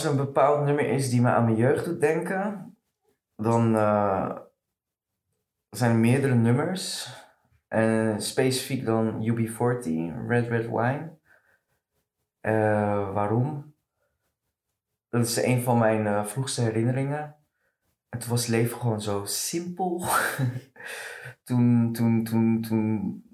Eh, 0.00 0.06
als 0.06 0.14
er 0.14 0.20
een 0.20 0.26
bepaald 0.26 0.64
nummer 0.64 0.88
is 0.88 1.10
die 1.10 1.20
me 1.20 1.28
aan 1.28 1.44
mijn 1.44 1.56
jeugd 1.56 1.84
doet 1.84 2.00
denken, 2.00 2.76
dan 3.36 3.74
uh, 3.74 4.36
zijn 5.70 5.90
er 5.90 5.96
meerdere 5.96 6.34
nummers. 6.34 7.14
En 7.68 8.22
specifiek 8.22 8.84
dan 8.84 9.22
UB40, 9.22 10.26
Red 10.26 10.48
Red 10.48 10.66
Wine. 10.66 11.18
Uh, 12.42 13.12
waarom? 13.12 13.74
Dat 15.08 15.26
is 15.26 15.42
een 15.42 15.62
van 15.62 15.78
mijn 15.78 16.26
vroegste 16.26 16.62
herinneringen. 16.62 17.36
En 18.08 18.18
toen 18.18 18.30
was 18.30 18.40
het 18.40 18.50
leven 18.50 18.78
gewoon 18.78 19.00
zo 19.00 19.24
simpel. 19.24 20.04
toen, 21.44 21.92
toen, 21.92 22.24
toen, 22.24 22.60
toen, 22.60 23.24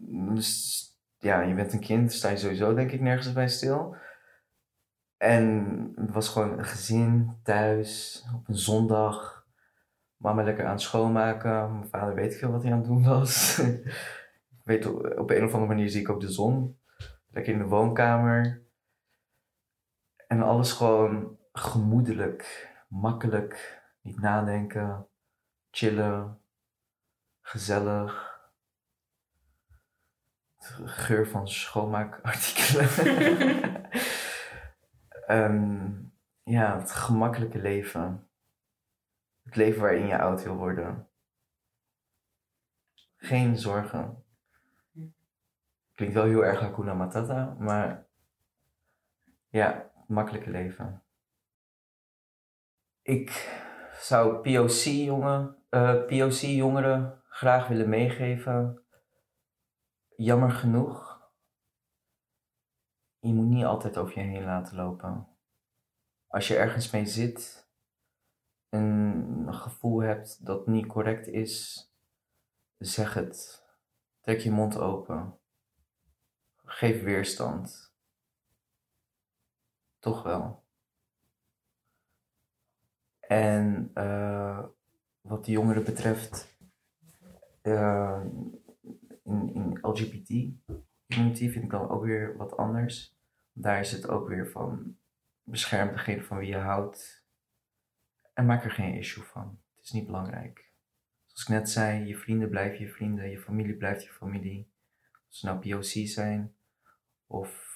ja, 1.19 1.41
je 1.41 1.55
bent 1.55 1.73
een 1.73 1.81
kind, 1.81 2.13
sta 2.13 2.29
je 2.29 2.37
sowieso 2.37 2.75
denk 2.75 2.93
ik 2.93 3.01
nergens 3.01 3.33
bij 3.33 3.49
stil. 3.49 3.97
En 5.27 5.93
het 5.97 6.11
was 6.11 6.29
gewoon 6.29 6.59
een 6.59 6.65
gezin 6.65 7.37
thuis 7.43 8.25
op 8.35 8.49
een 8.49 8.59
zondag. 8.59 9.47
Mama 10.17 10.43
lekker 10.43 10.65
aan 10.65 10.71
het 10.71 10.81
schoonmaken. 10.81 11.73
Mijn 11.73 11.89
vader 11.89 12.15
weet 12.15 12.37
veel 12.37 12.51
wat 12.51 12.63
hij 12.63 12.73
aan 12.73 12.79
het 12.79 12.87
doen 12.87 13.05
was. 13.05 13.59
ik 14.59 14.61
weet, 14.65 14.87
op 15.19 15.31
een 15.31 15.45
of 15.45 15.53
andere 15.53 15.67
manier 15.67 15.89
zie 15.89 16.01
ik 16.01 16.11
ook 16.11 16.21
de 16.21 16.33
zon. 16.33 16.79
Lekker 17.31 17.53
in 17.53 17.59
de 17.59 17.65
woonkamer. 17.65 18.63
En 20.27 20.43
alles 20.43 20.73
gewoon 20.73 21.39
gemoedelijk, 21.53 22.73
makkelijk. 22.89 23.83
Niet 24.03 24.21
nadenken, 24.21 25.07
chillen, 25.71 26.39
gezellig. 27.41 28.35
geur 30.85 31.29
van 31.29 31.49
schoonmaakartikelen. 31.49 32.89
um, 35.29 36.13
ja, 36.43 36.79
het 36.79 36.93
gemakkelijke 36.93 37.59
leven. 37.59 38.29
Het 39.43 39.57
leven 39.57 39.81
waarin 39.81 40.07
je 40.07 40.19
oud 40.19 40.43
wil 40.43 40.57
worden. 40.57 41.09
Geen 43.17 43.59
zorgen. 43.59 44.25
Klinkt 45.95 46.15
wel 46.15 46.25
heel 46.25 46.45
erg 46.45 46.61
Hakuna 46.61 46.95
Matata, 46.95 47.57
maar 47.59 48.07
ja, 49.49 49.91
makkelijke 50.07 50.51
leven. 50.51 51.03
Ik 53.03 53.61
zou 53.93 54.41
POC-jongen, 54.41 55.57
uh, 55.71 55.91
eh, 55.91 56.07
POC-jongeren 56.07 57.23
graag 57.29 57.69
willen 57.69 57.89
meegeven. 57.89 58.83
Jammer 60.17 60.51
genoeg 60.51 61.16
je 63.27 63.35
moet 63.35 63.47
niet 63.47 63.65
altijd 63.65 63.97
over 63.97 64.19
je 64.19 64.25
heen 64.25 64.45
laten 64.45 64.77
lopen. 64.77 65.29
Als 66.27 66.49
je 66.49 66.57
ergens 66.57 66.91
mee 66.91 67.07
zit 67.07 67.69
en 68.69 68.83
een 69.47 69.55
gevoel 69.55 70.03
hebt 70.03 70.47
dat 70.47 70.67
niet 70.67 70.87
correct 70.87 71.27
is, 71.27 71.85
zeg 72.79 73.15
het. 73.15 73.65
Trek 74.21 74.41
je 74.41 74.51
mond 74.51 74.79
open. 74.79 75.39
Geef 76.65 77.03
weerstand. 77.03 77.95
Toch 79.99 80.23
wel. 80.23 80.65
En 83.21 83.91
uh, 83.95 84.65
wat 85.21 85.45
de 85.45 85.51
jongeren 85.51 85.85
betreft, 85.85 86.59
uh, 87.63 88.25
in, 89.23 89.55
in 89.55 89.79
LGBT 89.83 90.55
community 91.09 91.51
vind 91.51 91.65
ik 91.65 91.71
dan 91.71 91.89
ook 91.89 92.03
weer 92.03 92.37
wat 92.37 92.57
anders 92.57 93.16
daar 93.59 93.81
is 93.81 93.93
het 93.93 94.09
ook 94.09 94.29
weer 94.29 94.51
van 94.51 94.97
bescherm 95.43 95.93
degene 95.93 96.23
van 96.23 96.39
wie 96.39 96.49
je 96.49 96.57
houdt 96.57 97.25
en 98.33 98.47
maak 98.47 98.65
er 98.65 98.71
geen 98.71 98.95
issue 98.95 99.25
van. 99.25 99.59
Het 99.77 99.85
is 99.85 99.91
niet 99.91 100.07
belangrijk. 100.07 100.73
Zoals 101.25 101.43
ik 101.43 101.49
net 101.49 101.71
zei, 101.71 102.07
je 102.07 102.17
vrienden 102.17 102.49
blijven 102.49 102.81
je 102.81 102.89
vrienden, 102.89 103.31
je 103.31 103.39
familie 103.39 103.77
blijft 103.77 104.03
je 104.05 104.11
familie. 104.11 104.71
Of 105.29 105.35
ze 105.35 105.47
nou 105.47 105.59
POC 105.59 106.09
zijn 106.09 106.55
of 107.27 107.75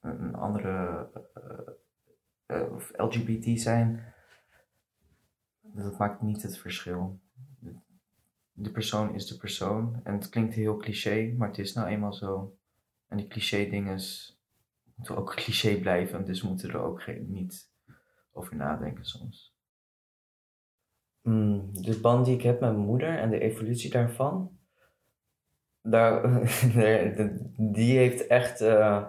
een 0.00 0.34
andere 0.34 1.08
uh, 1.36 2.56
uh, 2.56 2.72
of 2.72 2.92
LGBT 2.96 3.60
zijn, 3.60 4.14
dat 5.60 5.98
maakt 5.98 6.22
niet 6.22 6.42
het 6.42 6.58
verschil. 6.58 7.20
De 8.52 8.70
persoon 8.70 9.14
is 9.14 9.26
de 9.26 9.36
persoon 9.36 10.00
en 10.04 10.12
het 10.12 10.28
klinkt 10.28 10.54
heel 10.54 10.76
cliché, 10.76 11.34
maar 11.36 11.48
het 11.48 11.58
is 11.58 11.72
nou 11.72 11.88
eenmaal 11.88 12.12
zo. 12.12 12.58
En 13.08 13.16
die 13.16 13.26
cliché 13.26 13.68
dingen 13.68 14.00
moeten 14.98 15.16
ook 15.16 15.34
cliché 15.34 15.78
blijven, 15.78 16.24
dus 16.24 16.42
we 16.42 16.48
moeten 16.48 16.68
er 16.68 16.78
ook 16.78 17.02
geen, 17.02 17.26
niet 17.28 17.70
over 18.32 18.56
nadenken 18.56 19.04
soms. 19.04 19.56
Mm, 21.22 21.68
de 21.72 22.00
band 22.00 22.24
die 22.24 22.34
ik 22.34 22.42
heb 22.42 22.60
met 22.60 22.72
mijn 22.72 22.86
moeder 22.86 23.18
en 23.18 23.30
de 23.30 23.40
evolutie 23.40 23.90
daarvan, 23.90 24.58
daar, 25.82 26.42
die 27.74 27.98
heeft 27.98 28.26
echt, 28.26 28.60
uh, 28.60 29.06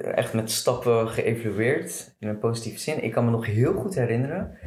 echt 0.00 0.34
met 0.34 0.50
stappen 0.50 1.08
geëvolueerd 1.08 2.16
in 2.18 2.28
een 2.28 2.38
positieve 2.38 2.78
zin. 2.78 3.02
Ik 3.02 3.12
kan 3.12 3.24
me 3.24 3.30
nog 3.30 3.46
heel 3.46 3.72
goed 3.72 3.94
herinneren 3.94 4.58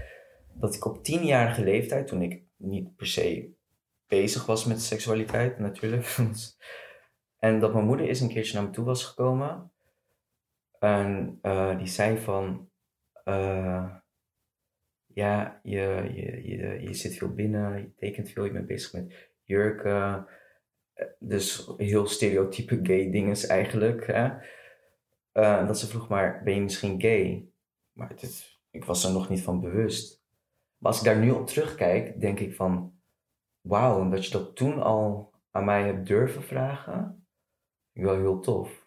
dat 0.53 0.75
ik 0.75 0.85
op 0.85 1.03
tienjarige 1.03 1.63
leeftijd, 1.63 2.07
toen 2.07 2.21
ik 2.21 2.43
niet 2.55 2.95
per 2.95 3.07
se 3.07 3.53
bezig 4.07 4.45
was 4.45 4.65
met 4.65 4.81
seksualiteit 4.81 5.59
natuurlijk, 5.59 6.17
en 7.39 7.59
dat 7.59 7.73
mijn 7.73 7.85
moeder 7.85 8.07
eens 8.07 8.19
een 8.19 8.29
keertje 8.29 8.53
naar 8.53 8.63
me 8.63 8.69
toe 8.69 8.85
was 8.85 9.03
gekomen 9.03 9.71
en 10.79 11.39
uh, 11.41 11.77
die 11.77 11.87
zei 11.87 12.17
van, 12.17 12.69
uh, 13.25 13.95
ja, 15.05 15.59
je, 15.63 16.09
je, 16.13 16.47
je, 16.47 16.81
je 16.81 16.93
zit 16.93 17.15
veel 17.17 17.33
binnen, 17.33 17.77
je 17.77 17.93
tekent 17.95 18.29
veel, 18.29 18.45
je 18.45 18.51
bent 18.51 18.67
bezig 18.67 18.93
met 18.93 19.31
jurken. 19.43 20.27
Eh, 20.93 21.05
dus 21.19 21.73
heel 21.77 22.07
stereotype 22.07 22.79
gay 22.83 23.11
dingen 23.11 23.47
eigenlijk. 23.47 24.07
Hè? 24.07 24.25
Uh, 25.33 25.67
dat 25.67 25.79
ze 25.79 25.87
vroeg 25.87 26.07
maar, 26.07 26.41
ben 26.43 26.55
je 26.55 26.61
misschien 26.61 27.01
gay? 27.01 27.49
Maar 27.91 28.15
dit, 28.15 28.59
ik 28.69 28.85
was 28.85 29.03
er 29.03 29.11
nog 29.11 29.29
niet 29.29 29.41
van 29.41 29.59
bewust. 29.59 30.23
Maar 30.77 30.91
als 30.91 30.99
ik 30.99 31.05
daar 31.05 31.19
nu 31.19 31.31
op 31.31 31.47
terugkijk, 31.47 32.21
denk 32.21 32.39
ik 32.39 32.55
van, 32.55 32.99
wauw, 33.61 34.09
dat 34.09 34.25
je 34.25 34.31
dat 34.31 34.55
toen 34.55 34.81
al 34.81 35.33
aan 35.51 35.65
mij 35.65 35.83
hebt 35.83 36.07
durven 36.07 36.43
vragen, 36.43 37.27
wel 37.91 38.15
heel 38.15 38.39
tof. 38.39 38.78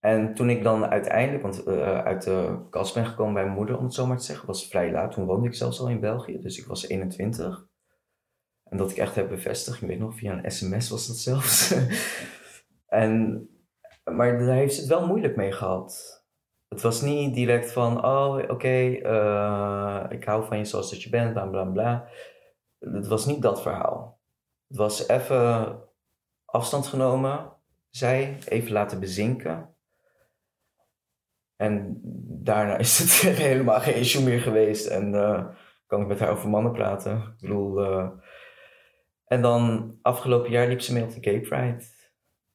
En 0.00 0.34
toen 0.34 0.50
ik 0.50 0.62
dan 0.62 0.86
uiteindelijk, 0.86 1.42
want 1.42 1.66
uh, 1.66 1.98
uit 1.98 2.22
de 2.22 2.58
kast 2.70 2.94
ben 2.94 3.06
gekomen 3.06 3.34
bij 3.34 3.44
mijn 3.44 3.56
moeder, 3.56 3.78
om 3.78 3.84
het 3.84 3.94
zo 3.94 4.06
maar 4.06 4.16
te 4.16 4.24
zeggen, 4.24 4.46
was 4.46 4.68
vrij 4.68 4.92
laat. 4.92 5.12
Toen 5.12 5.24
woonde 5.24 5.46
ik 5.46 5.54
zelfs 5.54 5.80
al 5.80 5.88
in 5.88 6.00
België, 6.00 6.40
dus 6.40 6.58
ik 6.58 6.66
was 6.66 6.88
21. 6.88 7.68
En 8.64 8.76
dat 8.76 8.90
ik 8.90 8.96
echt 8.96 9.14
heb 9.14 9.28
bevestigd, 9.28 9.82
ik 9.82 9.88
weet 9.88 9.98
nog, 9.98 10.14
via 10.14 10.32
een 10.32 10.50
sms 10.50 10.88
was 10.88 11.06
dat 11.06 11.16
zelfs. 11.16 11.74
en, 12.86 13.48
maar 14.04 14.38
daar 14.38 14.54
heeft 14.54 14.74
ze 14.74 14.80
het 14.80 14.88
wel 14.88 15.06
moeilijk 15.06 15.36
mee 15.36 15.52
gehad. 15.52 16.18
Het 16.68 16.82
was 16.82 17.00
niet 17.00 17.34
direct 17.34 17.72
van, 17.72 18.04
oh 18.04 18.38
oké, 18.48 18.78
uh, 18.86 20.04
ik 20.08 20.24
hou 20.24 20.46
van 20.46 20.58
je 20.58 20.64
zoals 20.64 20.90
dat 20.90 21.02
je 21.02 21.10
bent, 21.10 21.32
bla 21.32 21.46
bla 21.46 21.64
bla. 21.64 22.08
Het 22.78 23.06
was 23.06 23.26
niet 23.26 23.42
dat 23.42 23.62
verhaal. 23.62 24.20
Het 24.68 24.76
was 24.76 25.08
even 25.08 25.78
afstand 26.44 26.86
genomen, 26.86 27.52
zij 27.88 28.38
even 28.48 28.72
laten 28.72 29.00
bezinken. 29.00 29.74
En 31.60 32.00
daarna 32.42 32.78
is 32.78 32.98
het 32.98 33.36
helemaal 33.36 33.80
geen 33.80 33.94
issue 33.94 34.24
meer 34.24 34.40
geweest. 34.40 34.86
En 34.86 35.12
uh, 35.14 35.46
kan 35.86 36.00
ik 36.00 36.06
met 36.06 36.18
haar 36.18 36.30
over 36.30 36.48
mannen 36.48 36.72
praten. 36.72 37.16
Ik 37.16 37.40
bedoel. 37.40 37.82
Uh, 37.84 38.10
en 39.24 39.42
dan 39.42 39.94
afgelopen 40.02 40.50
jaar 40.50 40.68
liep 40.68 40.80
ze 40.80 40.92
mee 40.92 41.02
op 41.02 41.10
de 41.10 41.20
Gay 41.20 41.40
Pride. 41.40 41.84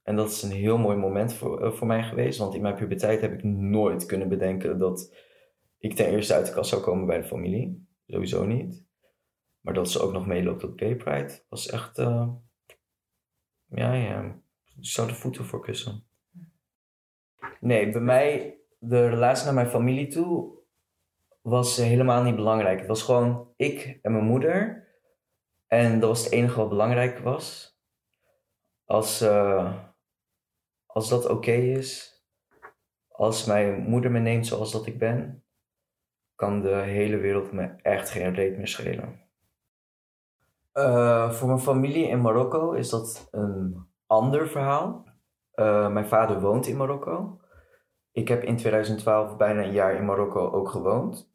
En 0.04 0.16
dat 0.16 0.30
is 0.30 0.42
een 0.42 0.52
heel 0.52 0.78
mooi 0.78 0.98
moment 0.98 1.34
voor, 1.34 1.66
uh, 1.66 1.72
voor 1.72 1.88
mij 1.88 2.04
geweest. 2.04 2.40
Want 2.40 2.56
in 2.56 2.62
mijn 2.62 2.76
puberteit 2.76 3.22
heb 3.22 3.34
ik 3.34 3.44
nooit 3.44 4.06
kunnen 4.06 4.30
bedenken 4.30 4.78
dat 4.78 5.16
ik 5.78 5.94
ten 5.94 6.10
eerste 6.10 6.34
uit 6.34 6.46
de 6.46 6.54
kast 6.54 6.70
zou 6.70 6.82
komen 6.82 7.06
bij 7.06 7.18
de 7.18 7.28
familie. 7.28 7.88
Sowieso 8.08 8.46
niet. 8.46 8.84
Maar 9.60 9.74
dat 9.74 9.92
ze 9.92 10.02
ook 10.02 10.12
nog 10.12 10.28
meeloopt 10.28 10.64
op 10.64 10.80
Gay 10.80 10.96
Pride 10.96 11.40
was 11.50 11.70
echt. 11.70 11.98
ja, 11.98 13.94
ja. 13.94 14.40
Ik 14.78 14.86
zou 14.86 15.08
de 15.08 15.16
voeten 15.16 15.46
voor 15.46 15.62
kussen. 15.62 16.04
Nee, 17.60 17.90
bij 17.92 18.02
mij 18.02 18.60
de 18.88 19.10
relatie 19.10 19.46
naar 19.46 19.54
mijn 19.54 19.68
familie 19.68 20.08
toe 20.08 20.54
was 21.42 21.78
helemaal 21.78 22.24
niet 22.24 22.36
belangrijk. 22.36 22.80
Het 22.80 22.88
was 22.88 23.04
gewoon 23.04 23.54
ik 23.56 24.00
en 24.02 24.12
mijn 24.12 24.24
moeder. 24.24 24.88
En 25.68 26.00
dat 26.00 26.10
was 26.10 26.24
het 26.24 26.34
enige 26.34 26.60
wat 26.60 26.70
belangrijk 26.70 27.20
was. 27.20 27.78
Als, 28.86 29.22
uh, 29.22 29.74
als 30.86 31.10
dat 31.10 31.30
oké 31.30 31.52
is, 31.52 32.20
als 33.08 33.46
mijn 33.46 33.82
moeder 33.82 34.12
me 34.12 34.20
neemt 34.20 34.48
zoals 34.48 34.72
dat 34.72 34.86
ik 34.86 35.00
ben, 35.00 35.44
kan 36.36 36.62
de 36.62 36.76
hele 36.76 37.18
wereld 37.18 37.52
me 37.52 37.76
echt 37.82 38.10
geen 38.10 38.34
reet 38.34 38.58
meer 38.58 38.68
schelen. 38.68 39.22
Uh, 40.74 41.32
voor 41.32 41.48
mijn 41.48 41.60
familie 41.60 42.08
in 42.08 42.22
Marokko 42.22 42.72
is 42.72 42.90
dat 42.90 43.28
een 43.32 43.88
ander 44.06 44.48
verhaal. 44.48 45.06
Uh, 45.56 45.90
mijn 45.90 46.08
vader 46.08 46.42
woont 46.42 46.68
in 46.68 46.78
Marokko. 46.78 47.40
Ik 48.16 48.28
heb 48.28 48.44
in 48.44 48.58
2012 48.58 49.38
bijna 49.38 49.64
een 49.64 49.72
jaar 49.72 49.96
in 49.96 50.06
Marokko 50.06 50.52
ook 50.52 50.70
gewoond. 50.70 51.32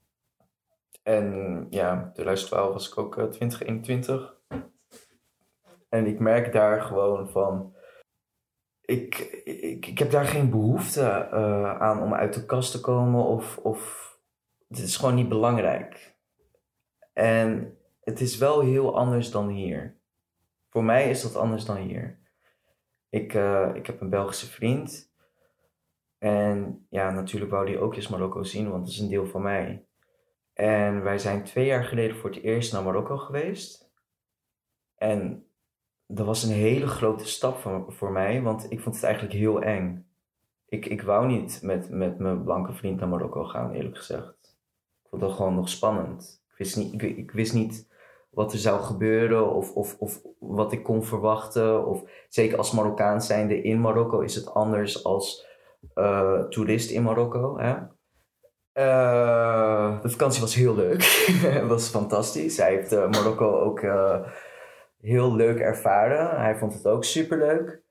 En 1.02 1.66
ja, 1.70 2.10
2012 2.12 2.72
was 2.72 2.88
ik 2.88 2.98
ook 2.98 3.16
uh, 3.16 3.24
2021. 3.24 4.36
En 5.88 6.06
ik 6.06 6.18
merk 6.18 6.52
daar 6.52 6.82
gewoon 6.82 7.28
van. 7.28 7.74
Ik, 8.80 9.18
ik, 9.44 9.86
ik 9.86 9.98
heb 9.98 10.10
daar 10.10 10.24
geen 10.24 10.50
behoefte 10.50 11.28
uh, 11.32 11.80
aan 11.80 12.02
om 12.02 12.14
uit 12.14 12.34
de 12.34 12.46
kast 12.46 12.72
te 12.72 12.80
komen 12.80 13.24
of, 13.24 13.58
of. 13.58 14.08
Het 14.68 14.78
is 14.78 14.96
gewoon 14.96 15.14
niet 15.14 15.28
belangrijk. 15.28 16.16
En 17.12 17.78
het 18.00 18.20
is 18.20 18.38
wel 18.38 18.60
heel 18.60 18.96
anders 18.96 19.30
dan 19.30 19.48
hier. 19.48 19.98
Voor 20.68 20.84
mij 20.84 21.10
is 21.10 21.22
dat 21.22 21.36
anders 21.36 21.64
dan 21.64 21.76
hier. 21.76 22.18
Ik, 23.08 23.34
uh, 23.34 23.70
ik 23.74 23.86
heb 23.86 24.00
een 24.00 24.10
Belgische 24.10 24.46
vriend. 24.46 25.09
En 26.20 26.86
ja, 26.90 27.10
natuurlijk 27.10 27.50
wou 27.50 27.66
die 27.66 27.78
ook 27.78 27.94
eens 27.94 28.08
Marokko 28.08 28.42
zien, 28.42 28.70
want 28.70 28.82
het 28.82 28.92
is 28.94 28.98
een 28.98 29.08
deel 29.08 29.26
van 29.26 29.42
mij. 29.42 29.84
En 30.52 31.02
wij 31.02 31.18
zijn 31.18 31.44
twee 31.44 31.66
jaar 31.66 31.84
geleden 31.84 32.16
voor 32.16 32.30
het 32.30 32.42
eerst 32.42 32.72
naar 32.72 32.82
Marokko 32.82 33.16
geweest. 33.16 33.92
En 34.94 35.46
dat 36.06 36.26
was 36.26 36.42
een 36.42 36.54
hele 36.54 36.86
grote 36.86 37.26
stap 37.26 37.56
voor, 37.56 37.84
voor 37.88 38.12
mij, 38.12 38.42
want 38.42 38.72
ik 38.72 38.80
vond 38.80 38.94
het 38.94 39.04
eigenlijk 39.04 39.34
heel 39.34 39.62
eng. 39.62 40.06
Ik, 40.66 40.86
ik 40.86 41.02
wou 41.02 41.26
niet 41.26 41.60
met, 41.62 41.90
met 41.90 42.18
mijn 42.18 42.44
blanke 42.44 42.72
vriend 42.72 43.00
naar 43.00 43.08
Marokko 43.08 43.44
gaan, 43.44 43.72
eerlijk 43.72 43.96
gezegd. 43.96 44.56
Ik 45.02 45.08
vond 45.08 45.22
dat 45.22 45.32
gewoon 45.32 45.54
nog 45.54 45.68
spannend. 45.68 46.44
Ik 46.50 46.56
wist 46.56 46.76
niet, 46.76 46.92
ik, 46.92 47.02
ik 47.02 47.30
wist 47.30 47.54
niet 47.54 47.88
wat 48.30 48.52
er 48.52 48.58
zou 48.58 48.80
gebeuren 48.80 49.52
of, 49.52 49.72
of, 49.72 49.96
of 49.98 50.22
wat 50.38 50.72
ik 50.72 50.82
kon 50.82 51.04
verwachten. 51.04 51.86
Of, 51.86 52.02
zeker 52.28 52.58
als 52.58 52.72
Marokkaan 52.72 53.22
zijnde 53.22 53.62
in 53.62 53.80
Marokko 53.80 54.20
is 54.20 54.34
het 54.34 54.54
anders 54.54 55.04
als 55.04 55.48
uh, 55.94 56.40
toerist 56.40 56.90
in 56.90 57.02
Marokko. 57.02 57.58
Hè? 57.58 57.74
Uh, 58.74 60.02
de 60.02 60.10
vakantie 60.10 60.40
was 60.40 60.54
heel 60.54 60.74
leuk. 60.74 61.02
Het 61.42 61.66
was 61.74 61.88
fantastisch. 61.88 62.56
Hij 62.56 62.74
heeft 62.74 62.92
uh, 62.92 63.08
Marokko 63.10 63.60
ook 63.60 63.80
heel 65.00 65.34
leuk 65.34 65.58
ervaren. 65.58 66.40
Hij 66.40 66.56
vond 66.56 66.74
het 66.74 66.86
ook 66.86 67.04
super 67.04 67.38
leuk. 67.38 67.82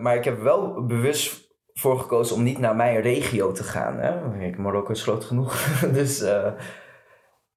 maar 0.00 0.16
ik 0.16 0.24
heb 0.24 0.40
wel 0.40 0.86
bewust 0.86 1.56
voor 1.72 1.98
gekozen 1.98 2.36
om 2.36 2.42
niet 2.42 2.58
naar 2.58 2.76
mijn 2.76 3.00
regio 3.00 3.52
te 3.52 3.62
gaan. 3.62 3.98
Hè? 3.98 4.50
Marokko 4.56 4.90
is 4.90 5.02
groot 5.02 5.24
genoeg. 5.24 5.54
dus 5.98 6.24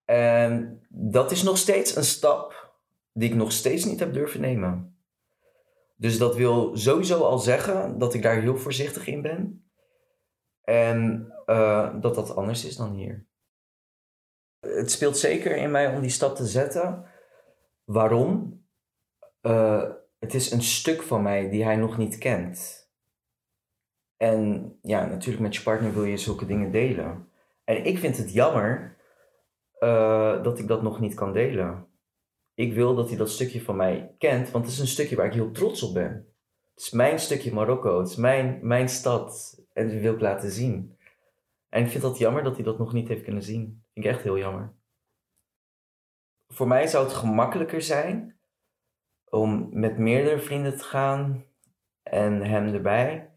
en 0.06 0.82
dat 0.90 1.32
is 1.32 1.44
nog 1.44 1.58
steeds 1.58 1.96
een 1.96 2.04
stap 2.04 2.74
die 3.14 3.30
ik 3.30 3.36
nog 3.36 3.52
steeds 3.52 3.86
niet 3.86 4.00
heb 4.00 4.14
durven 4.14 4.42
nemen. 4.42 4.91
Dus 6.02 6.18
dat 6.18 6.36
wil 6.36 6.78
sowieso 6.78 7.24
al 7.24 7.40
zeggen 7.40 7.98
dat 7.98 8.14
ik 8.14 8.22
daar 8.22 8.42
heel 8.42 8.58
voorzichtig 8.58 9.08
in 9.08 9.22
ben. 9.22 9.66
En 10.62 11.28
uh, 11.46 12.02
dat 12.02 12.16
dat 12.16 12.36
anders 12.36 12.66
is 12.66 12.76
dan 12.76 12.94
hier. 12.94 13.28
Het 14.60 14.92
speelt 14.92 15.18
zeker 15.18 15.56
in 15.56 15.72
mij 15.72 15.96
om 15.96 16.02
die 16.02 16.10
stap 16.10 16.36
te 16.36 16.46
zetten. 16.46 17.06
Waarom? 17.84 18.60
Uh, 19.42 19.90
het 20.20 20.34
is 20.34 20.52
een 20.52 20.62
stuk 20.62 21.02
van 21.02 21.22
mij 21.22 21.50
die 21.50 21.64
hij 21.64 21.76
nog 21.76 21.98
niet 21.98 22.18
kent. 22.18 22.90
En 24.18 24.74
ja, 24.82 25.06
natuurlijk 25.06 25.44
met 25.44 25.56
je 25.56 25.64
partner 25.64 25.94
wil 25.94 26.04
je 26.04 26.18
zulke 26.18 26.46
dingen 26.46 26.72
delen. 26.72 27.30
En 27.64 27.86
ik 27.86 27.98
vind 27.98 28.18
het 28.18 28.34
jammer 28.34 28.98
uh, 29.80 30.44
dat 30.44 30.60
ik 30.60 30.68
dat 30.68 30.82
nog 30.82 31.00
niet 31.00 31.14
kan 31.14 31.34
delen. 31.34 31.91
Ik 32.62 32.74
wil 32.74 32.96
dat 32.96 33.08
hij 33.08 33.18
dat 33.18 33.30
stukje 33.30 33.62
van 33.62 33.76
mij 33.76 34.16
kent, 34.18 34.52
want 34.52 34.66
het 34.66 34.74
is 34.74 34.80
een 34.80 34.88
stukje 34.88 35.16
waar 35.16 35.26
ik 35.26 35.34
heel 35.34 35.52
trots 35.52 35.84
op 35.84 35.94
ben. 35.94 36.12
Het 36.74 36.84
is 36.84 36.92
mijn 36.92 37.20
stukje 37.20 37.54
Marokko, 37.54 38.00
het 38.00 38.10
is 38.10 38.16
mijn, 38.16 38.60
mijn 38.62 38.90
stad 38.90 39.60
en 39.74 39.90
dat 39.90 40.02
wil 40.02 40.14
ik 40.14 40.22
laten 40.22 40.52
zien. 40.52 40.98
En 41.70 41.84
ik 41.84 41.90
vind 41.90 42.04
dat 42.04 42.18
jammer 42.18 42.44
dat 42.44 42.56
hij 42.56 42.64
dat 42.64 42.78
nog 42.78 42.94
niet 42.94 43.08
heeft 43.08 43.24
kunnen 43.24 43.44
zien. 43.44 43.84
Vind 43.94 44.06
ik 44.06 44.12
echt 44.12 44.24
heel 44.24 44.38
jammer. 44.38 44.74
Voor 46.48 46.68
mij 46.68 46.88
zou 46.88 47.04
het 47.04 47.14
gemakkelijker 47.14 47.82
zijn 47.82 48.40
om 49.30 49.70
met 49.72 49.98
meerdere 49.98 50.40
vrienden 50.40 50.78
te 50.78 50.84
gaan 50.84 51.46
en 52.04 52.42
hem 52.42 52.74
erbij. 52.74 53.30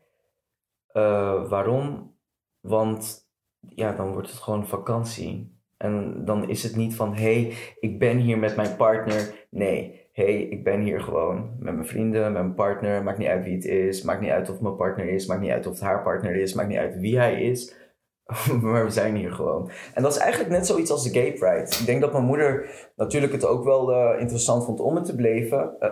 Uh, 0.93 1.49
waarom? 1.49 2.15
Want 2.61 3.29
ja, 3.69 3.93
dan 3.93 4.13
wordt 4.13 4.31
het 4.31 4.41
gewoon 4.41 4.67
vakantie. 4.67 5.54
En 5.85 6.25
dan 6.25 6.49
is 6.49 6.63
het 6.63 6.77
niet 6.77 6.95
van, 6.95 7.15
hé, 7.15 7.43
hey, 7.43 7.53
ik 7.81 7.99
ben 7.99 8.17
hier 8.17 8.39
met 8.39 8.57
mijn 8.57 8.77
partner. 8.77 9.47
Nee, 9.51 10.09
hé, 10.13 10.25
hey, 10.25 10.43
ik 10.43 10.65
ben 10.65 10.81
hier 10.81 11.01
gewoon 11.01 11.57
met 11.59 11.75
mijn 11.75 11.87
vrienden, 11.87 12.23
met 12.23 12.43
mijn 12.43 12.55
partner. 12.55 13.03
Maakt 13.03 13.19
niet 13.19 13.29
uit 13.29 13.45
wie 13.45 13.55
het 13.55 13.65
is, 13.65 14.03
maakt 14.03 14.21
niet 14.21 14.31
uit 14.31 14.51
of 14.51 14.61
mijn 14.61 14.77
partner 14.77 15.09
is, 15.09 15.27
maakt 15.27 15.41
niet 15.41 15.51
uit 15.51 15.67
of 15.67 15.73
het 15.73 15.83
haar 15.83 16.03
partner 16.03 16.37
is, 16.37 16.55
maakt 16.55 16.69
niet 16.69 16.79
uit 16.79 16.99
wie 16.99 17.19
hij 17.19 17.43
is. 17.43 17.75
maar 18.63 18.85
we 18.85 18.91
zijn 18.91 19.17
hier 19.17 19.33
gewoon. 19.33 19.71
En 19.95 20.03
dat 20.03 20.13
is 20.13 20.19
eigenlijk 20.19 20.51
net 20.51 20.67
zoiets 20.67 20.91
als 20.91 21.03
de 21.05 21.21
gay 21.21 21.33
pride. 21.33 21.77
Ik 21.81 21.87
denk 21.87 22.01
dat 22.01 22.13
mijn 22.13 22.25
moeder 22.25 22.71
natuurlijk 22.97 23.33
het 23.33 23.47
ook 23.47 23.65
wel 23.65 23.91
uh, 23.91 24.21
interessant 24.21 24.65
vond 24.65 24.81
om 24.81 24.95
het 24.95 25.05
te 25.05 25.15
beleven. 25.15 25.77
Uh, 25.81 25.91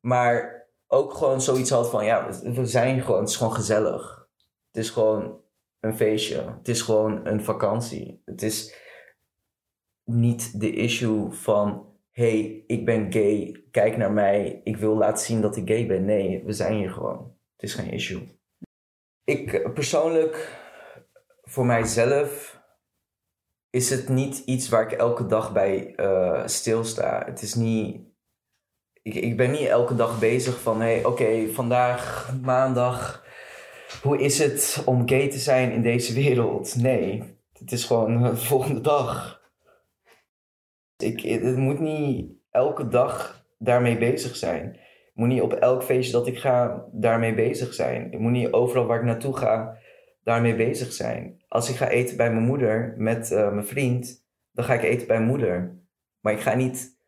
maar 0.00 0.66
ook 0.86 1.12
gewoon 1.12 1.40
zoiets 1.40 1.70
had 1.70 1.90
van, 1.90 2.04
ja, 2.04 2.28
we 2.42 2.66
zijn 2.66 3.00
gewoon, 3.00 3.20
het 3.20 3.28
is 3.28 3.36
gewoon 3.36 3.54
gezellig. 3.54 4.28
Het 4.72 4.82
is 4.82 4.90
gewoon 4.90 5.40
een 5.80 5.96
feestje. 5.96 6.44
Het 6.58 6.68
is 6.68 6.82
gewoon 6.82 7.26
een 7.26 7.44
vakantie. 7.44 8.22
Het 8.24 8.42
is 8.42 8.82
niet 10.04 10.60
de 10.60 10.72
issue 10.72 11.30
van 11.30 11.92
hey, 12.14 12.64
ik 12.66 12.84
ben 12.84 13.12
gay, 13.12 13.64
kijk 13.70 13.96
naar 13.96 14.12
mij, 14.12 14.60
ik 14.64 14.76
wil 14.76 14.96
laten 14.96 15.24
zien 15.24 15.40
dat 15.40 15.56
ik 15.56 15.68
gay 15.68 15.86
ben. 15.86 16.04
Nee, 16.04 16.42
we 16.44 16.52
zijn 16.52 16.76
hier 16.76 16.90
gewoon. 16.90 17.36
Het 17.56 17.62
is 17.62 17.74
geen 17.74 17.90
issue. 17.90 18.38
Ik 19.24 19.52
eh, 19.52 19.72
persoonlijk, 19.72 20.62
voor 21.42 21.66
mijzelf, 21.66 22.60
is 23.70 23.90
het 23.90 24.08
niet 24.08 24.38
iets 24.38 24.68
waar 24.68 24.82
ik 24.82 24.98
elke 24.98 25.26
dag 25.26 25.52
bij 25.52 25.92
uh, 25.96 26.46
stilsta. 26.46 27.22
Het 27.26 27.42
is 27.42 27.54
niet. 27.54 28.00
Ik, 29.02 29.14
ik 29.14 29.36
ben 29.36 29.50
niet 29.50 29.68
elke 29.68 29.94
dag 29.94 30.18
bezig 30.18 30.60
van 30.60 30.80
hey, 30.80 31.04
oké, 31.04 31.48
vandaag, 31.52 32.32
maandag, 32.42 33.24
hoe 34.02 34.18
is 34.18 34.38
het 34.38 34.82
om 34.84 35.08
gay 35.08 35.30
te 35.30 35.38
zijn 35.38 35.72
in 35.72 35.82
deze 35.82 36.14
wereld? 36.22 36.76
Nee, 36.76 37.38
het 37.52 37.72
is 37.72 37.84
gewoon 37.84 38.22
de 38.22 38.36
volgende 38.36 38.80
dag. 38.80 39.42
Ik, 40.96 41.20
het 41.20 41.56
moet 41.56 41.80
niet 41.80 42.30
elke 42.50 42.88
dag 42.88 43.46
daarmee 43.58 43.98
bezig 43.98 44.36
zijn. 44.36 44.74
Ik 44.74 45.20
moet 45.20 45.28
niet 45.28 45.42
op 45.42 45.52
elk 45.52 45.82
feestje 45.82 46.12
dat 46.12 46.26
ik 46.26 46.38
ga 46.38 46.84
daarmee 46.92 47.34
bezig 47.34 47.74
zijn. 47.74 48.12
Ik 48.12 48.18
moet 48.18 48.32
niet 48.32 48.52
overal 48.52 48.86
waar 48.86 48.98
ik 48.98 49.04
naartoe 49.04 49.36
ga 49.36 49.78
daarmee 50.22 50.56
bezig 50.56 50.92
zijn. 50.92 51.42
Als 51.48 51.68
ik 51.68 51.76
ga 51.76 51.88
eten 51.88 52.16
bij 52.16 52.32
mijn 52.32 52.44
moeder 52.44 52.94
met 52.96 53.30
uh, 53.30 53.52
mijn 53.52 53.66
vriend, 53.66 54.26
dan 54.52 54.64
ga 54.64 54.74
ik 54.74 54.82
eten 54.82 55.06
bij 55.06 55.16
mijn 55.16 55.28
moeder. 55.28 55.78
Maar 56.20 56.32
ik 56.32 56.40
ga 56.40 56.54
niet, 56.54 56.98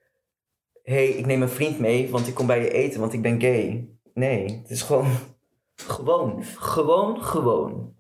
hé, 0.83 0.95
hey, 0.95 1.09
ik 1.09 1.27
neem 1.27 1.43
een 1.43 1.49
vriend 1.49 1.79
mee, 1.79 2.11
want 2.11 2.27
ik 2.27 2.35
kom 2.35 2.47
bij 2.47 2.61
je 2.61 2.71
eten, 2.71 3.01
want 3.01 3.13
ik 3.13 3.23
ben 3.23 3.41
gay. 3.41 3.89
Nee, 4.15 4.59
het 4.59 4.71
is 4.71 4.83
gewoon, 4.83 5.07
gewoon, 5.75 6.45
gewoon, 6.45 7.23
gewoon. 7.23 7.95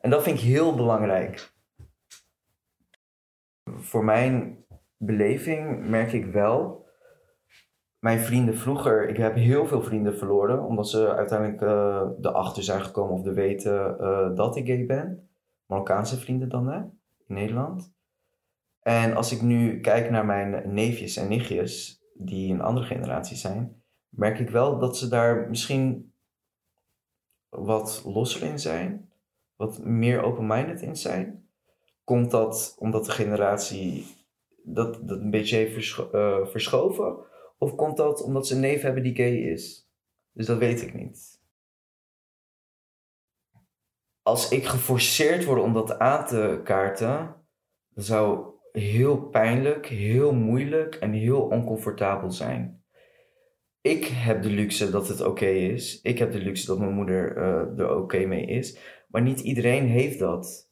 En 0.00 0.10
dat 0.10 0.22
vind 0.22 0.38
ik 0.38 0.44
heel 0.44 0.74
belangrijk. 0.74 1.54
Voor 3.64 4.04
mijn 4.04 4.64
beleving 4.96 5.88
merk 5.88 6.12
ik 6.12 6.26
wel. 6.26 6.84
Mijn 7.98 8.20
vrienden 8.20 8.56
vroeger, 8.56 9.08
ik 9.08 9.16
heb 9.16 9.34
heel 9.34 9.66
veel 9.66 9.82
vrienden 9.82 10.16
verloren, 10.16 10.64
omdat 10.64 10.88
ze 10.88 11.14
uiteindelijk 11.14 11.60
uh, 11.62 12.08
erachter 12.20 12.62
zijn 12.62 12.80
gekomen 12.80 13.14
of 13.14 13.22
de 13.22 13.32
weten 13.32 13.96
uh, 14.00 14.34
dat 14.34 14.56
ik 14.56 14.66
gay 14.66 14.86
ben. 14.86 15.28
Marokkaanse 15.66 16.16
vrienden 16.16 16.48
dan, 16.48 16.68
hè, 16.68 16.78
in 17.26 17.34
Nederland. 17.34 17.94
En 18.80 19.16
als 19.16 19.32
ik 19.32 19.42
nu 19.42 19.80
kijk 19.80 20.10
naar 20.10 20.26
mijn 20.26 20.74
neefjes 20.74 21.16
en 21.16 21.28
nichtjes, 21.28 22.02
die 22.14 22.52
een 22.52 22.60
andere 22.60 22.86
generatie 22.86 23.36
zijn, 23.36 23.82
merk 24.08 24.38
ik 24.38 24.50
wel 24.50 24.78
dat 24.78 24.96
ze 24.96 25.08
daar 25.08 25.48
misschien 25.48 26.12
wat 27.48 28.02
losser 28.04 28.42
in 28.42 28.58
zijn, 28.58 29.10
wat 29.56 29.84
meer 29.84 30.22
open-minded 30.22 30.82
in 30.82 30.96
zijn. 30.96 31.48
Komt 32.04 32.30
dat 32.30 32.76
omdat 32.78 33.04
de 33.04 33.10
generatie 33.10 34.06
dat, 34.66 35.08
dat 35.08 35.20
een 35.20 35.30
beetje 35.30 35.56
heeft 35.56 35.98
uh, 36.12 36.46
verschoven? 36.46 37.16
Of 37.58 37.74
komt 37.74 37.96
dat 37.96 38.22
omdat 38.22 38.46
ze 38.46 38.54
een 38.54 38.60
neef 38.60 38.82
hebben 38.82 39.02
die 39.02 39.14
gay 39.14 39.34
is? 39.34 39.90
Dus 40.32 40.46
dat 40.46 40.58
weet 40.58 40.82
ik 40.82 40.94
niet. 40.94 41.40
Als 44.22 44.48
ik 44.48 44.64
geforceerd 44.64 45.44
word 45.44 45.62
om 45.62 45.72
dat 45.72 45.98
aan 45.98 46.26
te 46.26 46.60
kaarten, 46.64 47.36
dan 47.88 48.04
zou 48.04 48.54
heel 48.72 49.28
pijnlijk, 49.28 49.86
heel 49.86 50.32
moeilijk 50.32 50.94
en 50.94 51.12
heel 51.12 51.40
oncomfortabel 51.40 52.30
zijn. 52.30 52.84
Ik 53.80 54.04
heb 54.04 54.42
de 54.42 54.50
luxe 54.50 54.90
dat 54.90 55.08
het 55.08 55.20
oké 55.20 55.46
is. 55.46 56.00
Ik 56.02 56.18
heb 56.18 56.32
de 56.32 56.38
luxe 56.38 56.66
dat 56.66 56.78
mijn 56.78 56.94
moeder 56.94 57.36
uh, 57.36 57.78
er 57.78 57.96
oké 57.96 58.26
mee 58.26 58.46
is. 58.46 58.78
Maar 59.08 59.22
niet 59.22 59.40
iedereen 59.40 59.86
heeft 59.86 60.18
dat. 60.18 60.70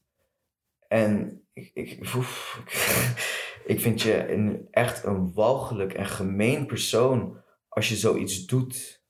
En 0.88 1.42
ik, 1.52 1.70
ik, 1.74 1.90
ik 1.90 2.04
vind 3.66 4.02
je 4.02 4.32
een, 4.32 4.68
echt 4.70 5.04
een 5.04 5.32
walgelijk 5.34 5.92
en 5.92 6.06
gemeen 6.06 6.66
persoon 6.66 7.42
als 7.68 7.88
je 7.88 7.96
zoiets 7.96 8.46
doet. 8.46 9.04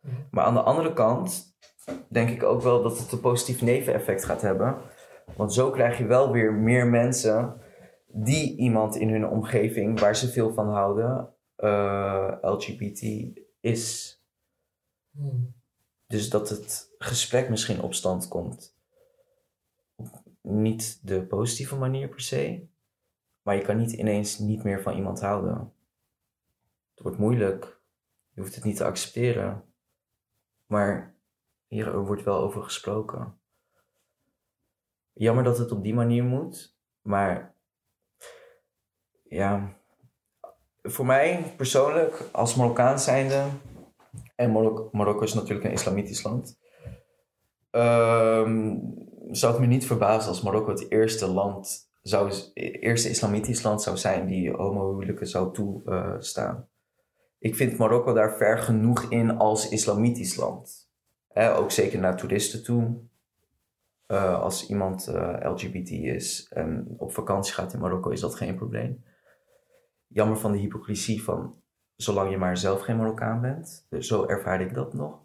Mhm. 0.00 0.14
Maar 0.30 0.44
aan 0.44 0.54
de 0.54 0.62
andere 0.62 0.92
kant 0.92 1.56
denk 2.08 2.30
ik 2.30 2.42
ook 2.42 2.62
wel 2.62 2.82
dat 2.82 2.98
het 2.98 3.12
een 3.12 3.20
positief 3.20 3.62
neveneffect 3.62 4.24
gaat 4.24 4.40
hebben. 4.40 4.76
Want 5.36 5.54
zo 5.54 5.70
krijg 5.70 5.98
je 5.98 6.06
wel 6.06 6.32
weer 6.32 6.52
meer 6.52 6.86
mensen 6.86 7.60
die 8.06 8.56
iemand 8.56 8.96
in 8.96 9.08
hun 9.08 9.28
omgeving 9.28 10.00
waar 10.00 10.16
ze 10.16 10.28
veel 10.28 10.52
van 10.52 10.68
houden, 10.68 11.34
eh, 11.56 12.36
LGBT 12.40 13.30
is. 13.60 14.18
Hmm. 15.10 15.54
Dus 16.06 16.30
dat 16.30 16.48
het 16.48 16.94
gesprek 16.98 17.48
misschien 17.48 17.82
op 17.82 17.94
stand 17.94 18.28
komt. 18.28 18.76
Niet 20.40 20.98
de 21.02 21.26
positieve 21.26 21.76
manier 21.76 22.08
per 22.08 22.20
se, 22.20 22.68
maar 23.44 23.56
je 23.56 23.62
kan 23.62 23.76
niet 23.76 23.92
ineens 23.92 24.38
niet 24.38 24.62
meer 24.62 24.82
van 24.82 24.96
iemand 24.96 25.20
houden. 25.20 25.72
Het 26.94 27.02
wordt 27.02 27.18
moeilijk. 27.18 27.80
Je 28.30 28.40
hoeft 28.40 28.54
het 28.54 28.64
niet 28.64 28.76
te 28.76 28.84
accepteren. 28.84 29.64
Maar 30.66 31.14
hier 31.66 31.98
wordt 31.98 32.22
wel 32.22 32.38
over 32.38 32.62
gesproken. 32.62 33.38
Jammer 35.12 35.44
dat 35.44 35.58
het 35.58 35.72
op 35.72 35.82
die 35.82 35.94
manier 35.94 36.24
moet, 36.24 36.76
maar 37.02 37.54
ja, 39.22 39.76
voor 40.82 41.06
mij 41.06 41.54
persoonlijk, 41.56 42.28
als 42.32 42.54
Marokkaan 42.54 42.98
zijnde, 42.98 43.46
en 44.34 44.52
Marok- 44.52 44.92
Marokko 44.92 45.22
is 45.22 45.34
natuurlijk 45.34 45.64
een 45.64 45.72
islamitisch 45.72 46.22
land, 46.22 46.58
ehm, 47.70 48.76
zou 49.30 49.52
het 49.52 49.60
me 49.60 49.66
niet 49.66 49.86
verbazen 49.86 50.28
als 50.28 50.42
Marokko 50.42 50.70
het 50.70 50.90
eerste 50.90 51.26
land 51.26 51.92
zou, 52.08 52.32
eerste 52.54 53.08
islamitisch 53.08 53.62
land 53.62 53.82
zou 53.82 53.96
zijn 53.96 54.26
die 54.26 54.50
homohuwelijken 54.50 55.26
zou 55.26 55.52
toestaan. 55.52 56.68
Ik 57.38 57.56
vind 57.56 57.78
Marokko 57.78 58.12
daar 58.12 58.36
ver 58.36 58.58
genoeg 58.58 59.02
in 59.02 59.30
als 59.30 59.68
islamitisch 59.68 60.36
land. 60.36 60.90
Ook 61.34 61.70
zeker 61.70 61.98
naar 61.98 62.16
toeristen 62.16 62.62
toe. 62.62 63.02
Eh, 64.06 64.40
als 64.40 64.68
iemand 64.68 65.06
eh, 65.08 65.36
LGBT 65.40 65.90
is 65.90 66.46
en 66.50 66.94
op 66.96 67.12
vakantie 67.12 67.54
gaat 67.54 67.72
in 67.72 67.80
Marokko, 67.80 68.10
is 68.10 68.20
dat 68.20 68.34
geen 68.34 68.56
probleem. 68.56 69.04
Jammer 70.06 70.38
van 70.38 70.52
de 70.52 70.58
hypocrisie 70.58 71.22
van 71.22 71.62
zolang 71.96 72.30
je 72.30 72.38
maar 72.38 72.56
zelf 72.56 72.80
geen 72.80 72.96
Marokkaan 72.96 73.40
bent. 73.40 73.86
Dus 73.88 74.06
zo 74.06 74.26
ervaar 74.26 74.60
ik 74.60 74.74
dat 74.74 74.94
nog. 74.94 75.22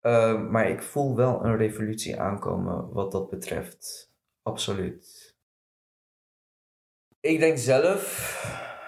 Eh, 0.00 0.48
maar 0.48 0.70
ik 0.70 0.82
voel 0.82 1.16
wel 1.16 1.44
een 1.44 1.56
revolutie 1.56 2.20
aankomen 2.20 2.92
wat 2.92 3.12
dat 3.12 3.30
betreft. 3.30 4.12
Absoluut. 4.42 5.27
Ik 7.20 7.38
denk 7.38 7.58
zelf, 7.58 8.02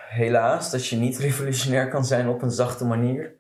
helaas, 0.09 0.71
dat 0.71 0.87
je 0.87 0.97
niet 0.97 1.19
revolutionair 1.19 1.89
kan 1.89 2.05
zijn 2.05 2.29
op 2.29 2.43
een 2.43 2.51
zachte 2.51 2.85
manier. 2.85 3.39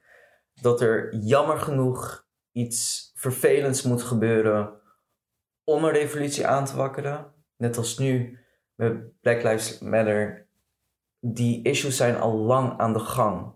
Dat 0.60 0.80
er 0.80 1.14
jammer 1.14 1.58
genoeg 1.58 2.26
iets 2.52 3.10
vervelends 3.14 3.82
moet 3.82 4.02
gebeuren 4.02 4.80
om 5.64 5.84
een 5.84 5.92
revolutie 5.92 6.46
aan 6.46 6.64
te 6.64 6.76
wakkeren. 6.76 7.32
Net 7.56 7.76
als 7.76 7.98
nu 7.98 8.38
met 8.74 9.20
Black 9.20 9.42
Lives 9.42 9.78
Matter. 9.78 10.46
Die 11.20 11.62
issues 11.62 11.96
zijn 11.96 12.16
al 12.16 12.36
lang 12.36 12.78
aan 12.78 12.92
de 12.92 12.98
gang. 12.98 13.52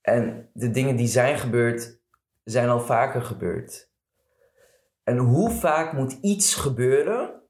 En 0.00 0.50
de 0.52 0.70
dingen 0.70 0.96
die 0.96 1.06
zijn 1.06 1.38
gebeurd, 1.38 2.00
zijn 2.44 2.68
al 2.68 2.80
vaker 2.80 3.22
gebeurd. 3.22 3.90
En 5.04 5.18
hoe 5.18 5.50
vaak 5.50 5.92
moet 5.92 6.12
iets 6.12 6.54
gebeuren 6.54 7.42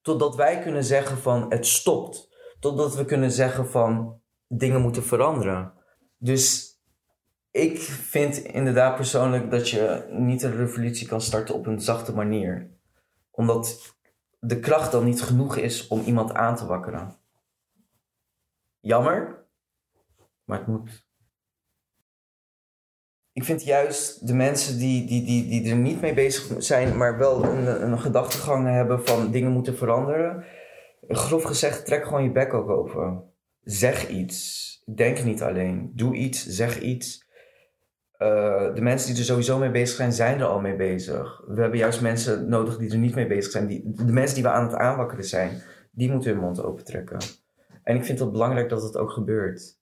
totdat 0.00 0.36
wij 0.36 0.60
kunnen 0.60 0.84
zeggen 0.84 1.18
van 1.18 1.50
het 1.50 1.66
stopt. 1.66 2.25
Totdat 2.60 2.94
we 2.94 3.04
kunnen 3.04 3.30
zeggen 3.30 3.68
van 3.68 4.20
dingen 4.48 4.80
moeten 4.80 5.04
veranderen. 5.04 5.72
Dus 6.18 6.74
ik 7.50 7.78
vind 7.80 8.36
inderdaad 8.36 8.96
persoonlijk 8.96 9.50
dat 9.50 9.68
je 9.68 10.06
niet 10.10 10.42
een 10.42 10.56
revolutie 10.56 11.06
kan 11.06 11.20
starten 11.20 11.54
op 11.54 11.66
een 11.66 11.80
zachte 11.80 12.14
manier. 12.14 12.70
Omdat 13.30 13.94
de 14.38 14.58
kracht 14.60 14.92
dan 14.92 15.04
niet 15.04 15.22
genoeg 15.22 15.56
is 15.56 15.88
om 15.88 16.00
iemand 16.00 16.34
aan 16.34 16.56
te 16.56 16.66
wakkeren. 16.66 17.16
Jammer, 18.80 19.46
maar 20.44 20.58
het 20.58 20.66
moet. 20.66 21.06
Ik 23.32 23.44
vind 23.44 23.64
juist 23.64 24.26
de 24.26 24.34
mensen 24.34 24.78
die, 24.78 25.06
die, 25.06 25.24
die, 25.24 25.48
die 25.48 25.70
er 25.70 25.76
niet 25.76 26.00
mee 26.00 26.14
bezig 26.14 26.62
zijn, 26.62 26.96
maar 26.96 27.18
wel 27.18 27.44
een, 27.44 27.82
een 27.82 27.98
gedachtegang 27.98 28.66
hebben 28.66 29.06
van 29.06 29.30
dingen 29.30 29.52
moeten 29.52 29.76
veranderen. 29.76 30.44
Grof 31.08 31.42
gezegd, 31.42 31.86
trek 31.86 32.04
gewoon 32.04 32.22
je 32.22 32.32
bek 32.32 32.54
ook 32.54 32.68
open. 32.68 33.22
Zeg 33.62 34.08
iets. 34.08 34.64
Denk 34.94 35.24
niet 35.24 35.42
alleen. 35.42 35.92
Doe 35.94 36.14
iets, 36.14 36.46
zeg 36.46 36.80
iets. 36.80 37.24
Uh, 38.18 38.74
de 38.74 38.80
mensen 38.80 39.10
die 39.10 39.18
er 39.18 39.24
sowieso 39.24 39.58
mee 39.58 39.70
bezig 39.70 39.96
zijn, 39.96 40.12
zijn 40.12 40.40
er 40.40 40.46
al 40.46 40.60
mee 40.60 40.76
bezig. 40.76 41.42
We 41.46 41.60
hebben 41.60 41.78
juist 41.78 42.00
mensen 42.00 42.48
nodig 42.48 42.78
die 42.78 42.90
er 42.90 42.98
niet 42.98 43.14
mee 43.14 43.26
bezig 43.26 43.52
zijn. 43.52 43.66
Die, 43.66 43.92
de 43.92 44.12
mensen 44.12 44.34
die 44.34 44.44
we 44.44 44.50
aan 44.50 44.66
het 44.66 44.74
aanwakkeren 44.74 45.24
zijn, 45.24 45.62
die 45.90 46.10
moeten 46.10 46.30
hun 46.30 46.40
mond 46.40 46.62
opentrekken. 46.62 47.18
En 47.82 47.96
ik 47.96 48.04
vind 48.04 48.18
het 48.18 48.32
belangrijk 48.32 48.68
dat 48.68 48.82
het 48.82 48.96
ook 48.96 49.10
gebeurt. 49.10 49.78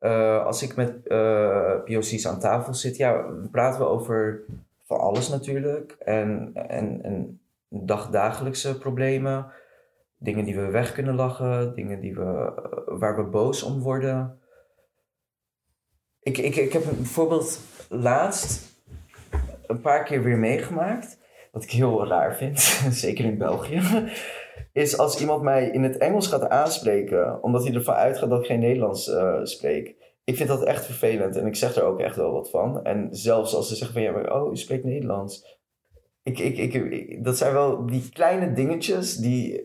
Uh, 0.00 0.44
als 0.44 0.62
ik 0.62 0.76
met 0.76 1.00
uh, 1.04 1.82
POC's 1.84 2.26
aan 2.26 2.40
tafel 2.40 2.74
zit, 2.74 2.96
ja, 2.96 3.24
praten 3.50 3.80
we 3.80 3.86
over 3.86 4.44
van 4.84 4.98
alles 4.98 5.28
natuurlijk. 5.28 5.96
En, 5.98 6.50
en, 6.54 7.02
en 7.02 7.40
dagdagelijkse 7.68 8.78
problemen. 8.78 9.46
Dingen 10.18 10.44
die 10.44 10.56
we 10.56 10.70
weg 10.70 10.92
kunnen 10.92 11.14
lachen. 11.14 11.74
Dingen 11.74 12.00
die 12.00 12.14
we, 12.14 12.52
waar 12.86 13.16
we 13.16 13.30
boos 13.30 13.62
om 13.62 13.80
worden. 13.80 14.38
Ik, 16.20 16.38
ik, 16.38 16.56
ik 16.56 16.72
heb 16.72 16.82
bijvoorbeeld 16.82 17.60
laatst 17.88 18.76
een 19.66 19.80
paar 19.80 20.04
keer 20.04 20.22
weer 20.22 20.38
meegemaakt. 20.38 21.18
Wat 21.52 21.62
ik 21.62 21.70
heel 21.70 22.06
raar 22.06 22.36
vind, 22.36 22.60
zeker 23.04 23.24
in 23.24 23.38
België. 23.38 23.80
Is 24.72 24.98
als 24.98 25.20
iemand 25.20 25.42
mij 25.42 25.68
in 25.70 25.82
het 25.82 25.96
Engels 25.96 26.26
gaat 26.26 26.48
aanspreken, 26.48 27.42
omdat 27.42 27.64
hij 27.64 27.74
ervan 27.74 27.94
uitgaat 27.94 28.30
dat 28.30 28.40
ik 28.40 28.46
geen 28.46 28.60
Nederlands 28.60 29.08
uh, 29.08 29.38
spreek. 29.42 29.96
Ik 30.24 30.36
vind 30.36 30.48
dat 30.48 30.64
echt 30.64 30.84
vervelend 30.84 31.36
en 31.36 31.46
ik 31.46 31.56
zeg 31.56 31.76
er 31.76 31.82
ook 31.82 32.00
echt 32.00 32.16
wel 32.16 32.32
wat 32.32 32.50
van. 32.50 32.84
En 32.84 33.08
zelfs 33.10 33.54
als 33.54 33.68
ze 33.68 33.74
zeggen 33.74 33.94
van 33.94 34.02
ja, 34.02 34.12
maar, 34.12 34.40
oh, 34.40 34.52
je 34.52 34.58
spreekt 34.58 34.84
Nederlands. 34.84 35.58
Ik, 36.22 36.38
ik, 36.38 36.74
ik, 36.74 37.24
dat 37.24 37.38
zijn 37.38 37.52
wel 37.52 37.86
die 37.86 38.08
kleine 38.12 38.52
dingetjes 38.52 39.16
die 39.16 39.64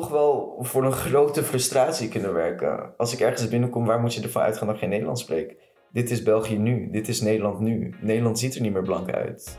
toch 0.00 0.08
wel 0.08 0.56
voor 0.60 0.84
een 0.84 0.92
grote 0.92 1.42
frustratie 1.42 2.08
kunnen 2.08 2.32
werken. 2.32 2.94
Als 2.96 3.12
ik 3.12 3.20
ergens 3.20 3.48
binnenkom, 3.48 3.84
waar 3.84 4.00
moet 4.00 4.14
je 4.14 4.22
ervan 4.22 4.42
uitgaan 4.42 4.66
dat 4.66 4.74
ik 4.74 4.80
geen 4.80 4.90
Nederlands 4.90 5.22
spreek? 5.22 5.56
Dit 5.92 6.10
is 6.10 6.22
België 6.22 6.58
nu. 6.58 6.90
Dit 6.90 7.08
is 7.08 7.20
Nederland 7.20 7.60
nu. 7.60 7.94
Nederland 8.00 8.38
ziet 8.38 8.54
er 8.54 8.60
niet 8.60 8.72
meer 8.72 8.82
blank 8.82 9.10
uit. 9.10 9.58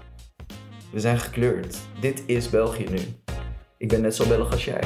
We 0.91 0.99
zijn 0.99 1.17
gekleurd. 1.17 1.77
Dit 1.99 2.23
is 2.25 2.49
België 2.49 2.85
nu. 2.89 2.99
Ik 3.77 3.87
ben 3.87 4.01
net 4.01 4.15
zo 4.15 4.27
Belg 4.27 4.51
als 4.51 4.65
jij. 4.65 4.81